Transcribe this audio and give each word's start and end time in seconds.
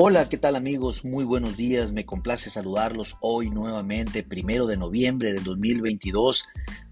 Hola, 0.00 0.28
¿qué 0.28 0.36
tal 0.36 0.54
amigos? 0.54 1.04
Muy 1.04 1.24
buenos 1.24 1.56
días, 1.56 1.90
me 1.90 2.06
complace 2.06 2.50
saludarlos 2.50 3.16
hoy 3.20 3.50
nuevamente, 3.50 4.22
primero 4.22 4.68
de 4.68 4.76
noviembre 4.76 5.32
del 5.32 5.42
2022. 5.42 6.46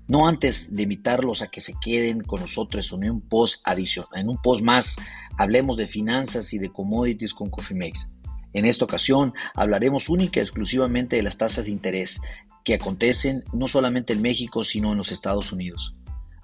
No 0.09 0.27
antes 0.27 0.75
de 0.75 0.83
invitarlos 0.83 1.41
a 1.41 1.47
que 1.47 1.61
se 1.61 1.75
queden 1.81 2.21
con 2.23 2.41
nosotros 2.41 2.93
en 2.93 3.09
un 3.09 3.21
post 3.21 3.61
adicional, 3.63 4.11
en 4.17 4.29
un 4.29 4.43
post 4.43 4.61
más, 4.65 4.97
hablemos 5.39 5.77
de 5.77 5.87
finanzas 5.87 6.53
y 6.53 6.59
de 6.59 6.73
commodities 6.73 7.33
con 7.33 7.49
Cofimex. 7.49 8.09
En 8.53 8.65
esta 8.65 8.85
ocasión 8.85 9.35
hablaremos 9.55 10.09
única 10.09 10.41
y 10.41 10.43
exclusivamente 10.43 11.15
de 11.15 11.23
las 11.23 11.39
tasas 11.39 11.67
de 11.67 11.71
interés 11.71 12.21
que 12.65 12.75
acontecen 12.75 13.45
no 13.53 13.69
solamente 13.69 14.15
en 14.15 14.23
México, 14.23 14.65
sino 14.65 14.91
en 14.91 14.99
los 14.99 15.13
Estados 15.13 15.53
Unidos. 15.53 15.95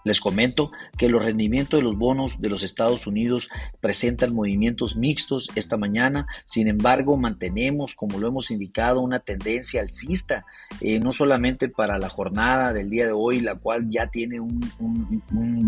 Les 0.04 0.20
comento 0.20 0.72
que 0.96 1.08
los 1.08 1.22
rendimientos 1.22 1.79
de 1.79 1.84
los 1.84 1.96
bonos 1.96 2.40
de 2.40 2.48
los 2.48 2.62
Estados 2.62 3.06
Unidos 3.06 3.48
presentan 3.80 4.34
movimientos 4.34 4.96
mixtos 4.96 5.50
esta 5.54 5.76
mañana, 5.76 6.26
sin 6.44 6.68
embargo 6.68 7.16
mantenemos, 7.16 7.94
como 7.94 8.18
lo 8.18 8.29
hemos 8.29 8.50
indicado, 8.50 9.00
una 9.00 9.20
tendencia 9.20 9.80
alcista, 9.80 10.44
eh, 10.80 10.98
no 11.00 11.12
solamente 11.12 11.68
para 11.68 11.98
la 11.98 12.08
jornada 12.08 12.72
del 12.72 12.90
día 12.90 13.07
de 13.07 13.12
hoy, 13.12 13.40
la 13.40 13.54
cual 13.54 13.88
ya 13.90 14.08
tiene 14.08 14.40
un, 14.40 14.62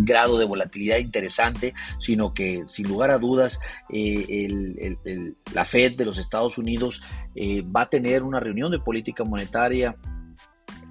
grado 0.05 0.39
de 0.39 0.45
volatilidad 0.45 0.99
interesante, 0.99 1.73
sino 1.99 2.35
que 2.35 2.65
sin 2.67 2.89
lugar 2.89 3.11
a 3.11 3.19
dudas 3.19 3.61
eh, 3.91 4.97
la 5.55 5.65
Fed 5.65 5.97
de 5.97 6.05
los 6.05 6.19
Estados 6.19 6.59
Unidos 6.59 7.01
eh, 7.35 7.63
va 7.63 7.83
a 7.83 7.91
tener 7.91 8.23
una 8.23 8.41
reunión 8.41 8.71
de 8.71 8.79
política 8.79 9.25
monetaria 9.25 9.97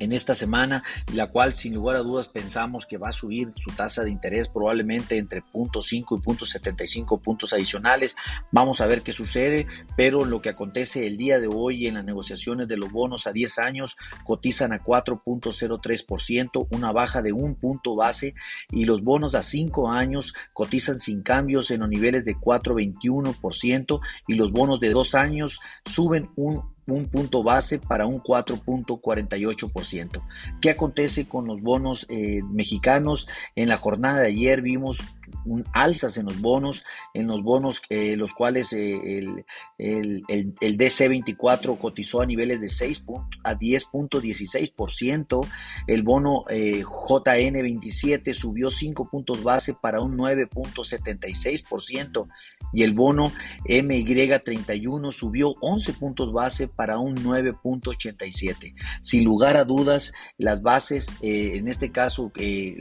en 0.03 0.12
esta 0.12 0.35
semana, 0.35 0.84
la 1.13 1.27
cual 1.27 1.55
sin 1.55 1.73
lugar 1.73 1.95
a 1.95 2.03
dudas 2.03 2.27
pensamos 2.27 2.85
que 2.85 2.98
va 2.98 3.09
a 3.09 3.13
subir 3.13 3.52
su 3.57 3.71
tasa 3.71 4.03
de 4.03 4.12
interés 4.12 4.48
probablemente 4.48 5.17
entre 5.17 5.43
0.5 5.53 5.93
y 5.93 6.03
0.75 6.03 7.21
puntos 7.21 7.54
adicionales. 7.54 8.15
Vamos 8.51 8.81
a 8.81 8.87
ver 8.87 9.01
qué 9.01 9.12
sucede, 9.12 9.68
pero 9.96 10.26
lo 10.26 10.41
que 10.41 10.49
acontece 10.49 11.07
el 11.07 11.18
día 11.18 11.40
de 11.40 11.48
hoy 11.48 11.87
en 11.87 11.96
las 11.96 12.05
negociaciones 12.05 12.68
de 12.68 12.77
los 12.77 12.91
bonos 12.91 13.27
a 13.27 13.31
10 13.31 13.59
años 13.59 13.98
cotizan 14.24 14.74
a 14.74 14.79
4.03%, 14.79 16.68
una 16.71 16.91
baja 16.91 17.21
de 17.21 17.34
un 17.34 17.55
punto 17.55 17.96
base, 17.96 18.35
y 18.71 18.85
los 18.85 19.01
bonos 19.04 19.35
a 19.35 19.43
5 19.43 19.90
años 19.90 20.34
cotizan 20.54 20.96
sin 20.96 21.21
cambios 21.21 21.71
en 21.71 21.81
los 21.81 21.90
niveles 21.90 22.26
de 22.26 22.35
4.21% 22.35 23.99
y 24.27 24.35
los 24.35 24.51
bonos 24.51 24.79
de 24.79 24.90
2 24.91 25.15
años 25.15 25.59
suben 25.85 26.29
un 26.35 26.73
un 26.87 27.05
punto 27.05 27.43
base 27.43 27.79
para 27.79 28.05
un 28.05 28.21
4.48%. 28.21 30.21
¿Qué 30.62 30.70
acontece 30.70 31.27
con 31.27 31.48
los 31.48 31.62
bonos 31.62 32.05
eh, 32.09 32.41
mexicanos? 32.51 33.27
En 33.55 33.70
la 33.70 33.77
jornada 33.77 34.21
de 34.21 34.27
ayer 34.27 34.62
vimos 34.62 34.99
un 35.46 35.63
alzas 35.74 36.18
en 36.18 36.26
los 36.26 36.41
bonos, 36.41 36.84
en 37.13 37.27
los 37.27 37.44
bonos 37.44 37.84
eh, 37.90 38.16
los 38.16 38.34
cuales 38.34 38.74
eh, 38.74 39.20
el, 39.20 39.46
el, 39.77 40.24
el, 40.27 40.77
DC24 40.77 41.77
cotizó 41.77 42.22
a 42.22 42.26
niveles 42.26 42.62
de 42.62 42.70
6 42.70 43.05
a 43.44 43.55
10.16%, 43.55 45.48
el 45.88 46.04
bono 46.04 46.44
JN27 46.46 48.34
subió 48.34 48.70
5 48.70 49.10
puntos 49.10 49.44
base 49.44 49.74
para 49.74 49.99
un 50.02 50.18
9.76% 50.18 52.27
y 52.74 52.84
el 52.84 52.94
bono 52.94 53.32
MY31 53.66 55.12
subió 55.12 55.54
11 55.62 55.94
puntos 55.94 56.34
base 56.34 56.68
para 56.68 56.98
un 56.98 57.16
9.87. 57.16 58.74
Sin 59.02 59.24
lugar 59.24 59.58
a 59.58 59.64
dudas, 59.64 60.14
las 60.38 60.62
bases, 60.62 61.08
eh, 61.21 61.52
en 61.55 61.68
este 61.68 61.91
caso, 61.91 62.32
eh, 62.36 62.76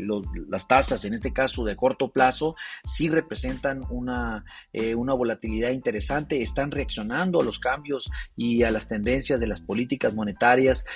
las 0.49 0.67
tasas, 0.67 1.05
en 1.05 1.15
este 1.15 1.33
caso 1.33 1.65
de 1.65 1.77
corto 1.77 2.11
plazo, 2.11 2.52
sí 2.85 3.09
representan 3.09 3.85
una, 3.91 4.45
eh, 4.73 4.95
una 4.95 5.15
volatilidad 5.15 5.71
interesante, 5.71 6.43
están 6.43 6.71
reaccionando 6.71 7.41
a 7.41 7.45
los 7.45 7.59
cambios 7.59 8.11
y 8.37 8.63
a 8.63 8.71
las 8.71 8.89
tendencias 8.89 9.41
de 9.41 9.47
las 9.47 9.61
políticas 9.61 10.15
monetarias 10.15 10.87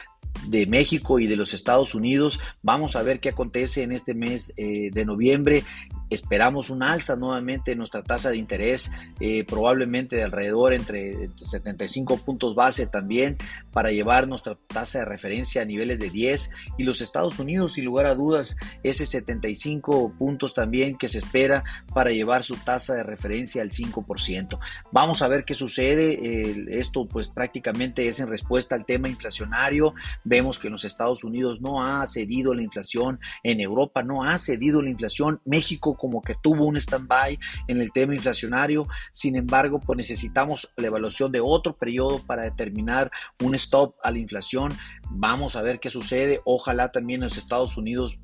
de 0.48 0.66
México 0.66 1.18
y 1.18 1.26
de 1.26 1.36
los 1.36 1.54
Estados 1.54 1.94
Unidos. 1.94 2.40
Vamos 2.62 2.96
a 2.96 3.02
ver 3.02 3.20
qué 3.20 3.30
acontece 3.30 3.82
en 3.82 3.92
este 3.92 4.12
mes 4.12 4.52
de 4.56 5.04
noviembre 5.06 5.64
Esperamos 6.10 6.70
un 6.70 6.82
alza 6.82 7.16
nuevamente 7.16 7.72
en 7.72 7.78
nuestra 7.78 8.02
tasa 8.02 8.30
de 8.30 8.36
interés, 8.36 8.90
eh, 9.20 9.44
probablemente 9.44 10.16
de 10.16 10.22
alrededor 10.22 10.72
entre 10.72 11.30
75 11.36 12.18
puntos 12.18 12.54
base 12.54 12.86
también, 12.86 13.36
para 13.72 13.90
llevar 13.90 14.28
nuestra 14.28 14.54
tasa 14.66 15.00
de 15.00 15.04
referencia 15.04 15.62
a 15.62 15.64
niveles 15.64 15.98
de 15.98 16.10
10. 16.10 16.50
Y 16.78 16.84
los 16.84 17.00
Estados 17.00 17.38
Unidos, 17.38 17.72
sin 17.72 17.84
lugar 17.84 18.06
a 18.06 18.14
dudas, 18.14 18.56
ese 18.82 19.06
75 19.06 20.14
puntos 20.18 20.54
también 20.54 20.96
que 20.96 21.08
se 21.08 21.18
espera 21.18 21.64
para 21.92 22.10
llevar 22.10 22.42
su 22.42 22.56
tasa 22.56 22.94
de 22.94 23.02
referencia 23.02 23.62
al 23.62 23.70
5%. 23.70 24.58
Vamos 24.92 25.22
a 25.22 25.28
ver 25.28 25.44
qué 25.44 25.54
sucede. 25.54 26.78
esto 26.78 27.06
pues 27.06 27.28
prácticamente 27.28 28.08
es 28.08 28.20
en 28.20 28.28
respuesta 28.28 28.74
al 28.74 28.84
tema 28.84 29.08
inflacionario. 29.08 29.94
Vemos 30.24 30.58
que 30.58 30.68
en 30.68 30.72
los 30.72 30.84
Estados 30.84 31.24
Unidos 31.24 31.60
no 31.60 31.82
ha 31.82 32.06
cedido 32.06 32.54
la 32.54 32.62
inflación, 32.62 33.20
en 33.42 33.60
Europa 33.60 34.02
no 34.02 34.24
ha 34.24 34.38
cedido 34.38 34.82
la 34.82 34.90
inflación, 34.90 35.40
México 35.44 35.95
como 35.96 36.22
que 36.22 36.34
tuvo 36.42 36.66
un 36.66 36.76
stand-by 36.76 37.38
en 37.68 37.80
el 37.80 37.92
tema 37.92 38.14
inflacionario. 38.14 38.86
Sin 39.12 39.36
embargo, 39.36 39.80
pues 39.80 39.96
necesitamos 39.96 40.72
la 40.76 40.88
evaluación 40.88 41.32
de 41.32 41.40
otro 41.40 41.76
periodo 41.76 42.20
para 42.20 42.42
determinar 42.42 43.10
un 43.42 43.54
stop 43.54 43.94
a 44.02 44.10
la 44.10 44.18
inflación. 44.18 44.72
Vamos 45.10 45.56
a 45.56 45.62
ver 45.62 45.80
qué 45.80 45.90
sucede. 45.90 46.40
Ojalá 46.44 46.92
también 46.92 47.22
en 47.22 47.28
los 47.28 47.38
Estados 47.38 47.76
Unidos 47.76 48.18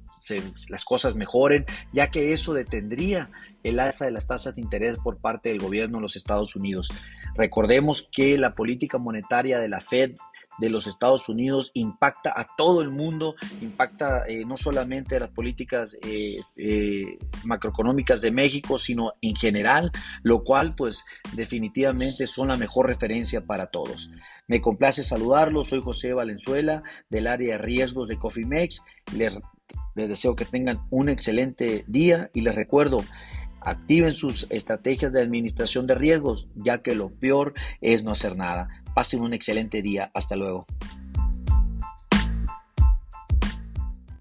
las 0.68 0.84
cosas 0.84 1.16
mejoren, 1.16 1.64
ya 1.92 2.10
que 2.10 2.32
eso 2.32 2.54
detendría 2.54 3.30
el 3.62 3.80
alza 3.80 4.04
de 4.04 4.10
las 4.10 4.26
tasas 4.26 4.54
de 4.54 4.62
interés 4.62 4.98
por 4.98 5.18
parte 5.18 5.48
del 5.48 5.60
gobierno 5.60 5.98
de 5.98 6.02
los 6.02 6.16
Estados 6.16 6.56
Unidos. 6.56 6.90
Recordemos 7.34 8.08
que 8.12 8.38
la 8.38 8.54
política 8.54 8.98
monetaria 8.98 9.58
de 9.58 9.68
la 9.68 9.80
Fed 9.80 10.12
de 10.58 10.70
los 10.70 10.86
Estados 10.86 11.28
Unidos 11.28 11.70
impacta 11.74 12.32
a 12.36 12.46
todo 12.56 12.82
el 12.82 12.90
mundo, 12.90 13.34
impacta 13.60 14.24
eh, 14.26 14.44
no 14.44 14.56
solamente 14.56 15.16
a 15.16 15.20
las 15.20 15.30
políticas 15.30 15.96
eh, 16.02 16.40
eh, 16.56 17.18
macroeconómicas 17.44 18.20
de 18.20 18.30
México, 18.30 18.78
sino 18.78 19.14
en 19.22 19.34
general, 19.34 19.90
lo 20.22 20.44
cual 20.44 20.74
pues 20.74 21.04
definitivamente 21.32 22.26
son 22.26 22.48
la 22.48 22.56
mejor 22.56 22.86
referencia 22.86 23.44
para 23.44 23.66
todos. 23.66 24.10
Me 24.46 24.60
complace 24.60 25.02
saludarlos, 25.02 25.68
soy 25.68 25.80
José 25.80 26.12
Valenzuela 26.12 26.82
del 27.08 27.26
área 27.26 27.56
de 27.56 27.62
riesgos 27.62 28.08
de 28.08 28.18
Cofimex. 28.18 28.84
Les, 29.16 29.32
les 29.94 30.08
deseo 30.08 30.36
que 30.36 30.44
tengan 30.44 30.80
un 30.90 31.08
excelente 31.08 31.84
día 31.86 32.30
y 32.34 32.42
les 32.42 32.54
recuerdo, 32.54 32.98
Activen 33.64 34.12
sus 34.12 34.46
estrategias 34.50 35.12
de 35.12 35.22
administración 35.22 35.86
de 35.86 35.94
riesgos, 35.94 36.48
ya 36.54 36.82
que 36.82 36.94
lo 36.94 37.10
peor 37.10 37.54
es 37.80 38.02
no 38.02 38.10
hacer 38.10 38.36
nada. 38.36 38.68
Pasen 38.94 39.20
un 39.20 39.34
excelente 39.34 39.82
día. 39.82 40.10
Hasta 40.14 40.36
luego. 40.36 40.66